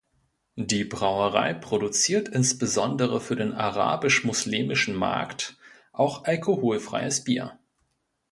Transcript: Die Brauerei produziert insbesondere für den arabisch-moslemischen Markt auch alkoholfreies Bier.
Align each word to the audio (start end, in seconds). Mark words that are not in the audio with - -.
Die 0.55 0.83
Brauerei 0.83 1.53
produziert 1.53 2.27
insbesondere 2.27 3.21
für 3.21 3.35
den 3.35 3.53
arabisch-moslemischen 3.53 4.95
Markt 4.95 5.57
auch 5.93 6.23
alkoholfreies 6.23 7.23
Bier. 7.23 7.59